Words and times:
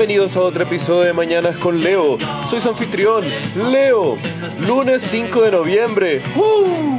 Bienvenidos 0.00 0.34
a 0.38 0.40
otro 0.40 0.62
episodio 0.62 1.02
de 1.02 1.12
Mañanas 1.12 1.58
con 1.58 1.82
Leo. 1.82 2.16
Soy 2.48 2.58
su 2.58 2.70
anfitrión, 2.70 3.22
Leo. 3.70 4.16
Lunes 4.58 5.02
5 5.02 5.42
de 5.42 5.50
noviembre. 5.50 6.22
¡Uh! 6.36 6.96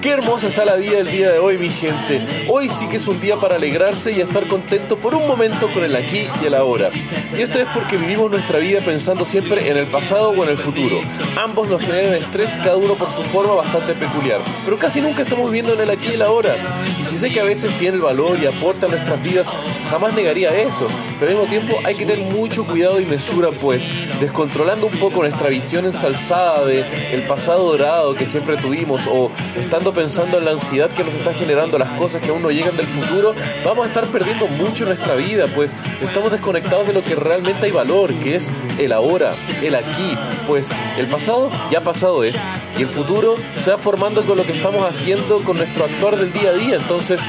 Qué 0.00 0.08
hermosa 0.08 0.48
está 0.48 0.64
la 0.64 0.76
vida 0.76 1.00
el 1.00 1.10
día 1.10 1.30
de 1.30 1.38
hoy, 1.38 1.58
mi 1.58 1.68
gente. 1.68 2.46
Hoy 2.48 2.70
sí 2.70 2.88
que 2.88 2.96
es 2.96 3.06
un 3.06 3.20
día 3.20 3.36
para 3.36 3.56
alegrarse 3.56 4.12
y 4.12 4.20
estar 4.20 4.48
contento 4.48 4.96
por 4.96 5.14
un 5.14 5.26
momento 5.26 5.70
con 5.74 5.84
el 5.84 5.94
aquí 5.94 6.26
y 6.42 6.46
el 6.46 6.54
ahora. 6.54 6.88
Y 7.36 7.42
esto 7.42 7.58
es 7.58 7.66
porque 7.74 7.98
vivimos 7.98 8.30
nuestra 8.30 8.58
vida 8.58 8.80
pensando 8.80 9.26
siempre 9.26 9.68
en 9.68 9.76
el 9.76 9.88
pasado 9.88 10.30
o 10.30 10.42
en 10.42 10.48
el 10.48 10.56
futuro. 10.56 11.02
Ambos 11.36 11.68
nos 11.68 11.82
generan 11.82 12.14
estrés, 12.14 12.56
cada 12.56 12.76
uno 12.76 12.94
por 12.94 13.10
su 13.10 13.22
forma 13.24 13.52
bastante 13.52 13.92
peculiar. 13.92 14.40
Pero 14.64 14.78
casi 14.78 15.02
nunca 15.02 15.20
estamos 15.20 15.50
viviendo 15.50 15.74
en 15.74 15.80
el 15.80 15.90
aquí 15.90 16.08
y 16.08 16.14
el 16.14 16.22
ahora. 16.22 16.56
Y 16.98 17.04
si 17.04 17.18
sé 17.18 17.28
que 17.30 17.40
a 17.40 17.44
veces 17.44 17.76
tiene 17.76 17.96
el 17.96 18.02
valor 18.02 18.38
y 18.42 18.46
aporta 18.46 18.86
a 18.86 18.88
nuestras 18.88 19.22
vidas, 19.22 19.50
jamás 19.90 20.14
negaría 20.14 20.56
eso. 20.56 20.86
Pero 21.18 21.32
al 21.32 21.36
mismo 21.36 21.50
tiempo 21.50 21.78
hay 21.84 21.94
que 21.96 22.06
tener 22.06 22.24
mucho 22.24 22.64
cuidado 22.64 23.00
y 23.00 23.04
mesura, 23.04 23.50
pues, 23.50 23.90
descontrolando 24.20 24.86
un 24.86 24.98
poco 24.98 25.20
nuestra 25.20 25.48
visión 25.48 25.84
ensalzada 25.84 26.64
de 26.64 26.84
el 27.12 27.26
pasado 27.26 27.70
dorado 27.70 28.14
que 28.14 28.26
siempre 28.26 28.56
tuvimos 28.56 29.02
o 29.10 29.30
estando 29.56 29.92
pensando 29.92 30.38
en 30.38 30.44
la 30.44 30.52
ansiedad 30.52 30.90
que 30.90 31.04
nos 31.04 31.14
está 31.14 31.34
generando 31.34 31.78
las 31.78 31.90
cosas 31.90 32.22
que 32.22 32.28
aún 32.28 32.42
no 32.42 32.50
llegan 32.50 32.76
del 32.76 32.86
futuro, 32.86 33.34
vamos 33.64 33.84
a 33.84 33.88
estar 33.88 34.06
perdiendo 34.06 34.46
mucho 34.46 34.84
nuestra 34.84 35.14
vida, 35.14 35.46
pues 35.54 35.72
estamos 36.00 36.30
desconectados 36.30 36.86
de 36.86 36.92
lo 36.92 37.02
que 37.02 37.14
realmente 37.14 37.66
hay 37.66 37.72
valor, 37.72 38.14
que 38.14 38.36
es 38.36 38.50
el 38.78 38.92
ahora, 38.92 39.34
el 39.62 39.74
aquí, 39.74 40.16
pues 40.46 40.70
el 40.98 41.08
pasado 41.08 41.50
ya 41.70 41.82
pasado 41.82 42.22
es 42.24 42.36
y 42.78 42.82
el 42.82 42.88
futuro 42.88 43.36
se 43.62 43.70
va 43.70 43.78
formando 43.78 44.24
con 44.24 44.36
lo 44.36 44.44
que 44.44 44.52
estamos 44.52 44.88
haciendo 44.88 45.42
con 45.42 45.56
nuestro 45.56 45.84
actuar 45.84 46.16
del 46.16 46.32
día 46.32 46.50
a 46.50 46.54
día, 46.54 46.76
entonces 46.76 47.20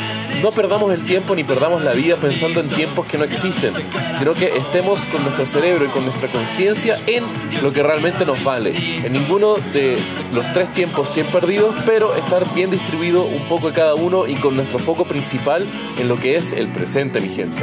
no 0.41 0.51
perdamos 0.51 0.91
el 0.91 1.03
tiempo 1.05 1.35
ni 1.35 1.43
perdamos 1.43 1.83
la 1.83 1.93
vida 1.93 2.17
pensando 2.17 2.50
en 2.59 2.67
tiempos 2.69 3.05
que 3.05 3.17
no 3.17 3.23
existen, 3.23 3.73
sino 4.17 4.33
que 4.33 4.57
estemos 4.57 4.99
con 5.07 5.23
nuestro 5.23 5.45
cerebro 5.45 5.85
y 5.85 5.89
con 5.89 6.05
nuestra 6.05 6.31
conciencia 6.31 7.01
en 7.07 7.23
lo 7.63 7.71
que 7.71 7.81
realmente 7.81 8.25
nos 8.25 8.43
vale. 8.43 8.73
En 9.05 9.13
ninguno 9.13 9.55
de 9.55 9.97
los 10.33 10.51
tres 10.53 10.71
tiempos 10.73 11.09
100 11.09 11.27
perdidos, 11.27 11.75
pero 11.85 12.15
estar 12.15 12.53
bien 12.53 12.69
distribuido 12.69 13.23
un 13.23 13.47
poco 13.47 13.67
de 13.67 13.73
cada 13.73 13.95
uno 13.95 14.27
y 14.27 14.35
con 14.35 14.55
nuestro 14.55 14.79
foco 14.79 15.05
principal 15.05 15.65
en 15.97 16.07
lo 16.07 16.19
que 16.19 16.35
es 16.35 16.53
el 16.53 16.67
presente, 16.67 17.21
mi 17.21 17.29
gente. 17.29 17.61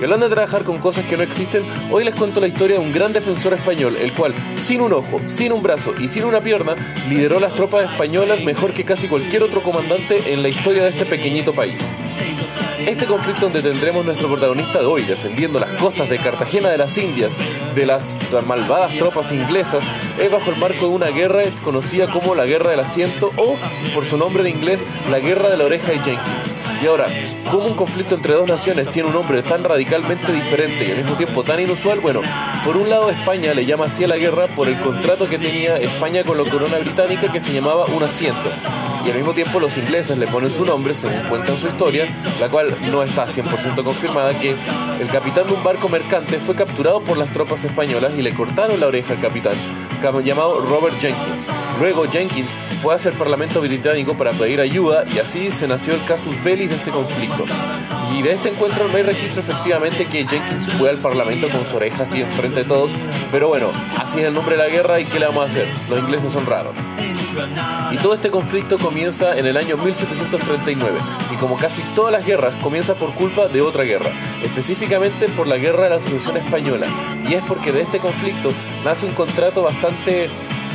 Y 0.00 0.04
hablando 0.04 0.28
de 0.28 0.34
trabajar 0.34 0.62
con 0.62 0.78
cosas 0.78 1.04
que 1.06 1.16
no 1.16 1.24
existen, 1.24 1.64
hoy 1.90 2.04
les 2.04 2.14
cuento 2.14 2.40
la 2.40 2.46
historia 2.46 2.78
de 2.78 2.84
un 2.84 2.92
gran 2.92 3.12
defensor 3.12 3.52
español, 3.54 3.96
el 3.96 4.14
cual, 4.14 4.32
sin 4.54 4.80
un 4.80 4.92
ojo, 4.92 5.20
sin 5.26 5.50
un 5.50 5.60
brazo 5.60 5.92
y 5.98 6.06
sin 6.06 6.22
una 6.22 6.40
pierna, 6.40 6.76
lideró 7.08 7.40
las 7.40 7.52
tropas 7.54 7.90
españolas 7.90 8.44
mejor 8.44 8.72
que 8.72 8.84
casi 8.84 9.08
cualquier 9.08 9.42
otro 9.42 9.60
comandante 9.64 10.32
en 10.32 10.42
la 10.42 10.50
historia 10.50 10.84
de 10.84 10.90
este 10.90 11.04
pequeñito 11.04 11.52
país. 11.52 11.80
Este 12.78 13.06
conflicto 13.06 13.42
donde 13.42 13.62
tendremos 13.62 14.04
nuestro 14.04 14.28
protagonista 14.28 14.78
de 14.78 14.86
hoy, 14.86 15.04
defendiendo 15.04 15.58
las 15.58 15.70
costas 15.72 16.08
de 16.08 16.18
Cartagena 16.18 16.70
de 16.70 16.78
las 16.78 16.96
Indias 16.96 17.36
de 17.74 17.86
las 17.86 18.18
malvadas 18.46 18.96
tropas 18.96 19.32
inglesas, 19.32 19.84
es 20.18 20.30
bajo 20.30 20.50
el 20.50 20.56
marco 20.56 20.86
de 20.86 20.92
una 20.92 21.08
guerra 21.08 21.42
conocida 21.62 22.10
como 22.10 22.34
la 22.34 22.46
Guerra 22.46 22.70
del 22.70 22.80
Asiento 22.80 23.32
o, 23.36 23.56
por 23.94 24.04
su 24.04 24.16
nombre 24.16 24.48
en 24.48 24.56
inglés, 24.56 24.86
la 25.10 25.18
Guerra 25.18 25.48
de 25.50 25.56
la 25.56 25.64
Oreja 25.64 25.90
de 25.92 25.98
Jenkins. 25.98 26.54
Y 26.80 26.86
ahora, 26.86 27.08
¿cómo 27.50 27.66
un 27.66 27.74
conflicto 27.74 28.14
entre 28.14 28.34
dos 28.34 28.46
naciones 28.46 28.90
tiene 28.92 29.08
un 29.08 29.14
nombre 29.14 29.42
tan 29.42 29.64
radicalmente 29.64 30.32
diferente 30.32 30.86
y 30.86 30.90
al 30.92 30.98
mismo 30.98 31.16
tiempo 31.16 31.42
tan 31.42 31.58
inusual? 31.58 31.98
Bueno, 31.98 32.20
por 32.64 32.76
un 32.76 32.88
lado 32.88 33.10
España 33.10 33.52
le 33.52 33.66
llama 33.66 33.86
así 33.86 34.04
a 34.04 34.08
la 34.08 34.16
guerra 34.16 34.46
por 34.54 34.68
el 34.68 34.78
contrato 34.78 35.28
que 35.28 35.38
tenía 35.38 35.76
España 35.78 36.22
con 36.22 36.38
la 36.38 36.48
corona 36.48 36.78
británica 36.78 37.32
que 37.32 37.40
se 37.40 37.52
llamaba 37.52 37.86
un 37.86 38.04
asiento. 38.04 38.50
Y 39.04 39.10
al 39.10 39.16
mismo 39.16 39.32
tiempo 39.32 39.58
los 39.58 39.76
ingleses 39.76 40.18
le 40.18 40.28
ponen 40.28 40.52
su 40.52 40.64
nombre, 40.64 40.94
según 40.94 41.20
cuentan 41.28 41.58
su 41.58 41.66
historia, 41.66 42.14
la 42.38 42.48
cual 42.48 42.76
no 42.92 43.02
está 43.02 43.26
100% 43.26 43.82
confirmada, 43.82 44.38
que 44.38 44.50
el 45.00 45.08
capitán 45.08 45.48
de 45.48 45.54
un 45.54 45.64
barco 45.64 45.88
mercante 45.88 46.38
fue 46.38 46.54
capturado 46.54 47.02
por 47.02 47.16
las 47.16 47.32
tropas 47.32 47.64
españolas 47.64 48.12
y 48.16 48.22
le 48.22 48.34
cortaron 48.34 48.78
la 48.78 48.86
oreja 48.86 49.14
al 49.14 49.20
capitán, 49.20 49.56
llamado 50.22 50.60
Robert 50.60 51.00
Jenkins. 51.00 51.48
Luego 51.78 52.04
Jenkins 52.10 52.50
fue 52.82 52.94
hacia 52.94 53.10
el 53.10 53.16
Parlamento 53.16 53.60
británico 53.60 54.16
para 54.16 54.32
pedir 54.32 54.60
ayuda 54.60 55.04
y 55.12 55.18
así 55.18 55.50
se 55.50 55.68
nació 55.68 55.94
el 55.94 56.04
casus 56.04 56.42
belli 56.42 56.66
de 56.66 56.76
este 56.76 56.90
conflicto. 56.90 57.44
Y 58.14 58.22
de 58.22 58.32
este 58.32 58.50
encuentro 58.50 58.88
no 58.88 58.96
hay 58.96 59.02
registro 59.02 59.40
efectivamente 59.40 60.06
que 60.06 60.26
Jenkins 60.26 60.70
fue 60.72 60.90
al 60.90 60.98
Parlamento 60.98 61.48
con 61.48 61.64
su 61.64 61.76
oreja 61.76 62.04
así 62.04 62.20
enfrente 62.20 62.60
de 62.60 62.68
todos, 62.68 62.92
pero 63.30 63.48
bueno, 63.48 63.72
así 63.96 64.20
es 64.20 64.26
el 64.26 64.34
nombre 64.34 64.56
de 64.56 64.62
la 64.62 64.68
guerra 64.68 65.00
y 65.00 65.06
¿qué 65.06 65.18
le 65.18 65.26
vamos 65.26 65.44
a 65.44 65.46
hacer? 65.46 65.68
Los 65.88 66.00
ingleses 66.00 66.32
son 66.32 66.46
raros. 66.46 66.74
Y 67.92 67.96
todo 67.98 68.14
este 68.14 68.30
conflicto 68.30 68.78
comienza 68.78 69.36
en 69.36 69.46
el 69.46 69.56
año 69.56 69.76
1739 69.76 71.00
y 71.32 71.36
como 71.36 71.56
casi 71.56 71.82
todas 71.94 72.12
las 72.12 72.24
guerras 72.24 72.54
comienza 72.62 72.94
por 72.94 73.14
culpa 73.14 73.48
de 73.48 73.60
otra 73.60 73.84
guerra, 73.84 74.10
específicamente 74.42 75.28
por 75.28 75.46
la 75.46 75.56
guerra 75.56 75.84
de 75.84 75.90
la 75.90 76.00
Sucesión 76.00 76.36
Española. 76.36 76.86
Y 77.28 77.34
es 77.34 77.42
porque 77.42 77.72
de 77.72 77.82
este 77.82 77.98
conflicto 77.98 78.52
nace 78.84 79.06
un 79.06 79.12
contrato 79.12 79.62
bastante 79.62 80.30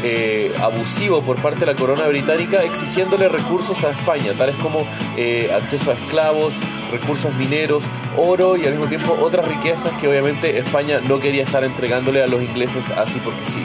eh, 0.06 0.54
abusivo 0.60 1.22
por 1.22 1.42
parte 1.42 1.62
de 1.62 1.68
la 1.68 1.76
corona 1.76 2.06
británica 2.08 2.62
exigiéndole 2.64 3.30
recursos 3.30 3.84
a 3.86 3.92
España, 3.92 4.34
tales 4.34 4.56
como 4.58 4.86
eh, 5.16 5.50
acceso 5.56 5.92
a 5.92 5.94
esclavos, 5.94 6.56
recursos 6.92 7.34
mineros, 7.36 7.86
oro 8.18 8.58
y 8.58 8.66
al 8.66 8.72
mismo 8.72 8.88
tiempo 8.88 9.18
otras 9.22 9.48
riquezas 9.48 9.94
que 10.02 10.10
obviamente 10.10 10.60
España 10.60 11.00
no 11.08 11.20
quería 11.20 11.44
estar 11.44 11.64
entregándole 11.64 12.22
a 12.22 12.28
los 12.28 12.42
ingleses 12.42 12.92
así 12.92 13.20
porque 13.24 13.46
sí. 13.48 13.64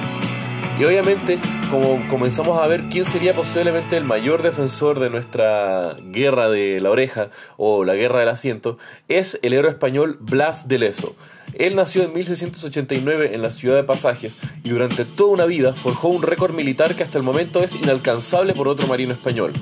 Y 0.78 0.84
obviamente, 0.84 1.40
como 1.72 2.06
comenzamos 2.08 2.56
a 2.60 2.68
ver 2.68 2.84
quién 2.88 3.04
sería 3.04 3.34
posiblemente 3.34 3.96
el 3.96 4.04
mayor 4.04 4.42
defensor 4.42 5.00
de 5.00 5.10
nuestra 5.10 5.96
guerra 6.00 6.48
de 6.48 6.80
la 6.80 6.90
oreja 6.90 7.30
o 7.56 7.82
la 7.82 7.94
guerra 7.94 8.20
del 8.20 8.28
asiento, 8.28 8.78
es 9.08 9.40
el 9.42 9.54
héroe 9.54 9.72
español 9.72 10.18
Blas 10.20 10.68
de 10.68 10.78
Leso. 10.78 11.16
Él 11.54 11.74
nació 11.74 12.04
en 12.04 12.12
1689 12.12 13.34
en 13.34 13.42
la 13.42 13.50
ciudad 13.50 13.74
de 13.74 13.82
Pasajes 13.82 14.36
y 14.62 14.68
durante 14.68 15.04
toda 15.04 15.32
una 15.32 15.46
vida 15.46 15.74
forjó 15.74 16.08
un 16.08 16.22
récord 16.22 16.54
militar 16.54 16.94
que 16.94 17.02
hasta 17.02 17.18
el 17.18 17.24
momento 17.24 17.64
es 17.64 17.74
inalcanzable 17.74 18.54
por 18.54 18.68
otro 18.68 18.86
marino 18.86 19.12
español. 19.12 19.54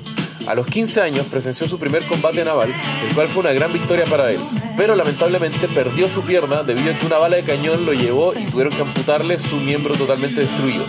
A 0.45 0.53
los 0.53 0.67
15 0.67 1.01
años 1.01 1.25
presenció 1.25 1.67
su 1.67 1.79
primer 1.79 2.05
combate 2.05 2.45
naval, 2.45 2.71
el 3.07 3.15
cual 3.15 3.27
fue 3.27 3.39
una 3.39 3.53
gran 3.53 3.73
victoria 3.73 4.05
para 4.05 4.31
él, 4.31 4.39
pero 4.77 4.95
lamentablemente 4.95 5.67
perdió 5.67 6.07
su 6.07 6.21
pierna 6.21 6.61
debido 6.61 6.93
a 6.93 6.97
que 6.97 7.05
una 7.05 7.17
bala 7.17 7.35
de 7.35 7.43
cañón 7.43 7.85
lo 7.85 7.93
llevó 7.93 8.33
y 8.37 8.45
tuvieron 8.45 8.73
que 8.73 8.83
amputarle 8.83 9.39
su 9.39 9.57
miembro 9.57 9.95
totalmente 9.95 10.41
destruido. 10.41 10.85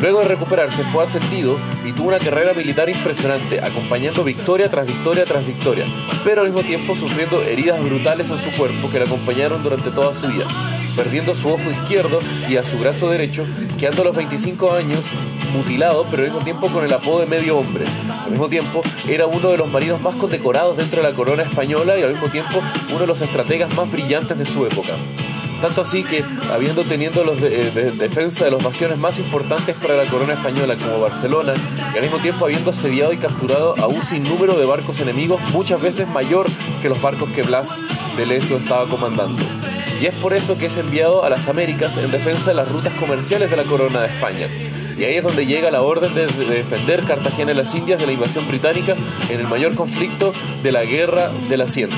Luego 0.00 0.20
de 0.20 0.26
recuperarse 0.26 0.84
fue 0.84 1.02
ascendido 1.02 1.58
y 1.84 1.92
tuvo 1.92 2.08
una 2.08 2.20
carrera 2.20 2.52
militar 2.52 2.88
impresionante, 2.88 3.60
acompañando 3.60 4.22
victoria 4.22 4.70
tras 4.70 4.86
victoria 4.86 5.24
tras 5.24 5.44
victoria, 5.44 5.86
pero 6.22 6.42
al 6.42 6.48
mismo 6.48 6.62
tiempo 6.62 6.94
sufriendo 6.94 7.42
heridas 7.42 7.82
brutales 7.82 8.30
en 8.30 8.38
su 8.38 8.52
cuerpo 8.52 8.90
que 8.90 9.00
le 9.00 9.06
acompañaron 9.06 9.62
durante 9.64 9.90
toda 9.90 10.14
su 10.14 10.28
vida, 10.28 10.46
perdiendo 10.98 11.32
su 11.36 11.48
ojo 11.48 11.70
izquierdo 11.70 12.18
y 12.48 12.56
a 12.56 12.64
su 12.64 12.76
brazo 12.76 13.08
derecho, 13.08 13.46
quedando 13.78 14.02
a 14.02 14.06
los 14.06 14.16
25 14.16 14.72
años 14.72 15.04
mutilado, 15.52 16.04
pero 16.10 16.24
al 16.24 16.30
mismo 16.30 16.44
tiempo 16.44 16.68
con 16.72 16.84
el 16.84 16.92
apodo 16.92 17.20
de 17.20 17.26
medio 17.26 17.56
hombre. 17.56 17.84
Al 18.24 18.32
mismo 18.32 18.48
tiempo 18.48 18.82
era 19.06 19.28
uno 19.28 19.50
de 19.50 19.58
los 19.58 19.70
marinos 19.70 20.00
más 20.00 20.16
condecorados 20.16 20.76
dentro 20.76 21.00
de 21.00 21.08
la 21.08 21.14
corona 21.14 21.44
española 21.44 21.96
y 21.96 22.02
al 22.02 22.14
mismo 22.14 22.28
tiempo 22.30 22.60
uno 22.88 22.98
de 22.98 23.06
los 23.06 23.22
estrategas 23.22 23.72
más 23.74 23.88
brillantes 23.92 24.40
de 24.40 24.44
su 24.44 24.66
época. 24.66 24.96
Tanto 25.60 25.82
así 25.82 26.02
que, 26.02 26.24
habiendo 26.52 26.84
tenido 26.84 27.22
los 27.22 27.40
de, 27.40 27.70
defensa 27.92 28.44
de 28.44 28.50
los 28.50 28.62
bastiones 28.62 28.98
más 28.98 29.20
importantes 29.20 29.76
para 29.76 29.96
la 29.96 30.10
corona 30.10 30.34
española 30.34 30.76
como 30.76 30.98
Barcelona, 30.98 31.54
y 31.94 31.96
al 31.96 32.02
mismo 32.02 32.18
tiempo 32.18 32.44
habiendo 32.44 32.70
asediado 32.70 33.12
y 33.12 33.18
capturado 33.18 33.76
a 33.78 33.86
un 33.86 34.02
sinnúmero 34.02 34.58
de 34.58 34.66
barcos 34.66 34.98
enemigos, 34.98 35.40
muchas 35.52 35.80
veces 35.80 36.08
mayor 36.08 36.48
que 36.82 36.88
los 36.88 37.00
barcos 37.00 37.30
que 37.30 37.44
Blas 37.44 37.80
de 38.16 38.26
Leso 38.26 38.56
estaba 38.56 38.88
comandando. 38.88 39.44
Y 40.00 40.06
es 40.06 40.14
por 40.14 40.32
eso 40.32 40.56
que 40.58 40.66
es 40.66 40.76
enviado 40.76 41.24
a 41.24 41.30
las 41.30 41.48
Américas 41.48 41.96
en 41.96 42.10
defensa 42.10 42.50
de 42.50 42.54
las 42.54 42.68
rutas 42.68 42.92
comerciales 42.94 43.50
de 43.50 43.56
la 43.56 43.64
corona 43.64 44.00
de 44.00 44.06
España. 44.08 44.48
Y 44.96 45.04
ahí 45.04 45.14
es 45.16 45.22
donde 45.22 45.46
llega 45.46 45.70
la 45.70 45.82
orden 45.82 46.14
de, 46.14 46.26
defender 46.26 47.04
Cartagena 47.04 47.52
y 47.52 47.54
las 47.54 47.74
Indias 47.74 47.98
de 47.98 48.06
la 48.06 48.12
invasión 48.12 48.46
británica 48.48 48.96
en 49.28 49.40
el 49.40 49.48
mayor 49.48 49.74
conflicto 49.74 50.32
de 50.62 50.72
la 50.72 50.84
guerra 50.84 51.30
del 51.48 51.60
asiento. 51.60 51.96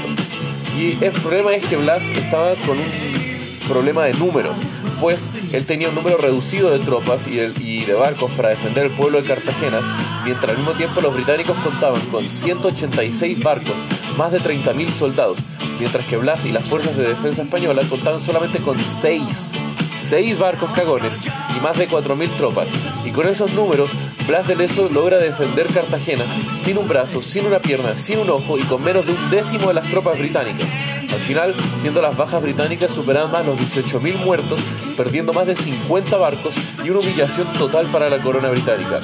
Y 0.78 1.02
el 1.04 1.12
problema 1.12 1.52
es 1.52 1.64
que 1.64 1.76
Blas 1.76 2.10
estaba 2.10 2.54
con 2.66 2.78
un 2.78 3.20
problema 3.69 4.04
de 4.04 4.14
números, 4.14 4.60
pues 4.98 5.30
él 5.52 5.64
tenía 5.64 5.90
un 5.90 5.94
número 5.94 6.16
reducido 6.16 6.70
de 6.70 6.80
tropas 6.80 7.26
y 7.26 7.36
de, 7.36 7.94
barcos 7.94 8.32
para 8.32 8.48
defender 8.48 8.86
el 8.86 8.90
pueblo 8.90 9.22
de 9.22 9.28
Cartagena, 9.28 10.22
mientras 10.25 10.50
al 10.50 10.56
mismo 10.56 10.72
tiempo 10.72 11.00
los 11.00 11.14
británicos 11.14 11.56
contaban 11.62 12.00
con 12.06 12.28
186 12.28 13.42
barcos, 13.42 13.76
más 14.16 14.32
de 14.32 14.40
30.000 14.40 14.90
soldados, 14.90 15.38
mientras 15.78 16.06
que 16.06 16.16
Blas 16.16 16.44
y 16.44 16.52
las 16.52 16.64
fuerzas 16.64 16.96
de 16.96 17.08
defensa 17.08 17.42
española 17.42 17.82
contaban 17.88 18.20
solamente 18.20 18.60
con 18.60 18.82
6 18.84 19.52
6 19.90 20.38
barcos 20.38 20.70
cagones 20.72 21.18
y 21.56 21.60
más 21.60 21.76
de 21.76 21.88
4.000 21.88 22.36
tropas. 22.36 22.70
Y 23.04 23.10
con 23.10 23.26
esos 23.26 23.52
números, 23.52 23.92
Blas 24.26 24.46
de 24.46 24.56
Leso 24.56 24.88
logra 24.88 25.18
defender 25.18 25.66
Cartagena 25.68 26.24
sin 26.56 26.78
un 26.78 26.88
brazo, 26.88 27.22
sin 27.22 27.46
una 27.46 27.60
pierna, 27.60 27.96
sin 27.96 28.18
un 28.18 28.30
ojo 28.30 28.58
y 28.58 28.62
con 28.62 28.82
menos 28.82 29.06
de 29.06 29.12
un 29.12 29.30
décimo 29.30 29.68
de 29.68 29.74
las 29.74 29.88
tropas 29.88 30.18
británicas. 30.18 30.68
Al 31.12 31.20
final, 31.20 31.54
siendo 31.74 32.00
las 32.00 32.16
bajas 32.16 32.40
británicas 32.40 32.90
superadas 32.92 33.32
más 33.32 33.44
los 33.44 33.58
18.000 33.58 34.16
muertos, 34.16 34.60
perdiendo 34.96 35.32
más 35.32 35.46
de 35.46 35.56
50 35.56 36.16
barcos 36.16 36.54
y 36.84 36.90
una 36.90 37.00
humillación 37.00 37.52
total 37.54 37.86
para 37.86 38.08
la 38.08 38.22
corona 38.22 38.48
británica. 38.48 39.00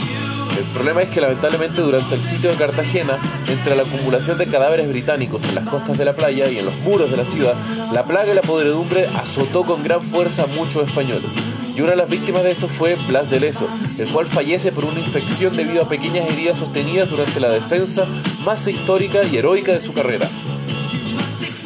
El 0.57 0.65
problema 0.73 1.03
es 1.03 1.11
que 1.11 1.21
lamentablemente 1.21 1.83
durante 1.83 2.15
el 2.15 2.23
sitio 2.23 2.51
de 2.51 2.57
Cartagena, 2.57 3.19
entre 3.47 3.77
la 3.77 3.83
acumulación 3.83 4.39
de 4.39 4.47
cadáveres 4.47 4.89
británicos 4.89 5.45
en 5.45 5.55
las 5.55 5.69
costas 5.69 5.99
de 5.99 6.05
la 6.07 6.15
playa 6.15 6.49
y 6.49 6.59
en 6.59 6.65
los 6.65 6.75
muros 6.77 7.11
de 7.11 7.17
la 7.19 7.27
ciudad, 7.27 7.55
la 7.93 8.07
plaga 8.07 8.33
y 8.33 8.35
la 8.35 8.41
podredumbre 8.41 9.07
azotó 9.07 9.65
con 9.65 9.83
gran 9.83 10.03
fuerza 10.03 10.45
a 10.45 10.47
muchos 10.47 10.89
españoles. 10.89 11.33
Y 11.77 11.83
una 11.83 11.91
de 11.91 11.97
las 11.97 12.09
víctimas 12.09 12.43
de 12.43 12.53
esto 12.53 12.69
fue 12.69 12.95
Blas 13.07 13.29
de 13.29 13.39
Leso, 13.39 13.69
el 13.99 14.09
cual 14.09 14.27
fallece 14.27 14.73
por 14.73 14.87
una 14.87 15.01
infección 15.01 15.57
debido 15.57 15.83
a 15.83 15.89
pequeñas 15.89 16.27
heridas 16.27 16.59
sostenidas 16.59 17.11
durante 17.11 17.39
la 17.39 17.51
defensa 17.51 18.07
más 18.43 18.67
histórica 18.67 19.25
y 19.25 19.37
heroica 19.37 19.73
de 19.73 19.81
su 19.81 19.93
carrera. 19.93 20.31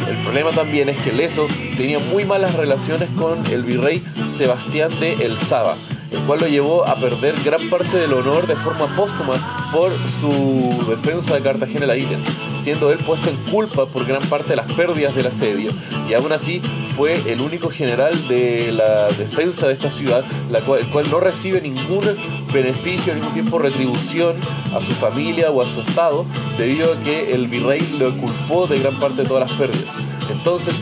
El 0.09 0.17
problema 0.23 0.51
también 0.51 0.89
es 0.89 0.99
que 0.99 1.13
Leso 1.13 1.47
tenía 1.77 2.01
muy 2.01 2.25
malas 2.25 2.55
relaciones 2.55 3.09
con 3.11 3.47
el 3.47 3.63
virrey 3.63 4.03
Sebastián 4.27 4.99
de 4.99 5.13
El 5.13 5.39
Saba, 5.39 5.77
el 6.11 6.21
cual 6.25 6.41
lo 6.41 6.49
llevó 6.49 6.87
a 6.87 6.97
perder 6.97 7.37
gran 7.45 7.69
parte 7.69 7.99
del 7.99 8.13
honor 8.13 8.47
de 8.47 8.57
forma 8.57 8.95
póstuma 8.97 9.71
por 9.73 9.93
su 10.21 10.85
defensa 10.89 11.35
de 11.35 11.41
Cartagena 11.41 11.87
las 11.87 11.99
Indias, 11.99 12.23
siendo 12.61 12.91
él 12.91 12.99
puesto 12.99 13.31
en 13.31 13.37
culpa 13.51 13.87
por 13.87 14.05
gran 14.05 14.23
parte 14.29 14.51
de 14.51 14.57
las 14.57 14.73
pérdidas 14.73 15.15
del 15.15 15.27
asedio, 15.27 15.73
y 16.09 16.15
aún 16.15 16.33
así 16.33 16.61
fue 16.97 17.21
el 17.31 17.41
único 17.41 17.71
general 17.71 18.29
de 18.29 18.73
la 18.73 19.09
defensa 19.09 19.67
de 19.67 19.75
esta 19.75 19.91
ciudad, 19.91 20.25
el 20.53 20.89
cual 20.91 21.11
no 21.11 21.21
recibe 21.21 21.61
ningún 21.61 22.05
beneficio, 22.53 23.15
ningún 23.15 23.33
tipo 23.33 23.59
de 23.59 23.71
retribución 23.71 24.37
a 24.75 24.81
su 24.83 24.93
familia 24.95 25.51
o 25.51 25.63
a 25.63 25.67
su 25.67 25.81
estado, 25.81 26.27
debido 26.59 26.93
a 26.93 26.97
que 27.01 27.33
el 27.33 27.47
virrey 27.47 27.97
lo 27.99 28.17
culpó 28.17 28.67
de 28.67 28.81
gran 28.81 28.99
parte 28.99 29.23
de 29.23 29.29
todas 29.29 29.49
las 29.49 29.59
pérdidas. 29.59 29.95
Entonces, 30.31 30.75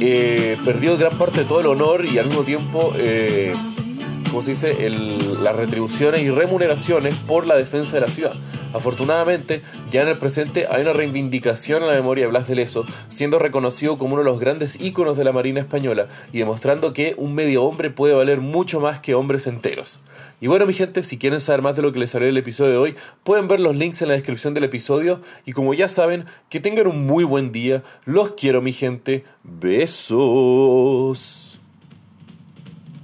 eh, 0.00 0.58
perdió 0.64 0.96
gran 0.96 1.16
parte 1.16 1.40
de 1.40 1.44
todo 1.44 1.60
el 1.60 1.66
honor 1.66 2.04
y 2.04 2.18
al 2.18 2.26
mismo 2.26 2.42
tiempo... 2.42 2.92
Eh, 2.96 3.54
como 4.32 4.40
se 4.40 4.52
dice, 4.52 4.88
las 5.42 5.54
retribuciones 5.54 6.22
y 6.22 6.30
remuneraciones 6.30 7.14
por 7.14 7.46
la 7.46 7.54
defensa 7.54 7.96
de 7.96 8.00
la 8.00 8.08
ciudad. 8.08 8.32
Afortunadamente, 8.72 9.60
ya 9.90 10.00
en 10.00 10.08
el 10.08 10.16
presente 10.16 10.66
hay 10.70 10.80
una 10.80 10.94
reivindicación 10.94 11.82
a 11.82 11.86
la 11.86 11.92
memoria 11.92 12.24
de 12.24 12.30
Blas 12.30 12.48
de 12.48 12.54
Leso, 12.54 12.86
siendo 13.10 13.38
reconocido 13.38 13.98
como 13.98 14.14
uno 14.14 14.22
de 14.22 14.30
los 14.30 14.40
grandes 14.40 14.80
íconos 14.80 15.18
de 15.18 15.24
la 15.24 15.32
Marina 15.32 15.60
Española 15.60 16.08
y 16.32 16.38
demostrando 16.38 16.94
que 16.94 17.14
un 17.18 17.34
medio 17.34 17.62
hombre 17.64 17.90
puede 17.90 18.14
valer 18.14 18.40
mucho 18.40 18.80
más 18.80 19.00
que 19.00 19.14
hombres 19.14 19.46
enteros. 19.46 20.00
Y 20.40 20.46
bueno, 20.46 20.64
mi 20.64 20.72
gente, 20.72 21.02
si 21.02 21.18
quieren 21.18 21.38
saber 21.38 21.60
más 21.60 21.76
de 21.76 21.82
lo 21.82 21.92
que 21.92 21.98
les 21.98 22.12
salió 22.12 22.26
el 22.26 22.38
episodio 22.38 22.70
de 22.70 22.78
hoy, 22.78 22.94
pueden 23.24 23.48
ver 23.48 23.60
los 23.60 23.76
links 23.76 24.00
en 24.00 24.08
la 24.08 24.14
descripción 24.14 24.54
del 24.54 24.64
episodio. 24.64 25.20
Y 25.44 25.52
como 25.52 25.74
ya 25.74 25.88
saben, 25.88 26.24
que 26.48 26.58
tengan 26.58 26.86
un 26.86 27.06
muy 27.06 27.24
buen 27.24 27.52
día. 27.52 27.82
Los 28.06 28.32
quiero, 28.32 28.62
mi 28.62 28.72
gente. 28.72 29.24
Besos. 29.42 30.72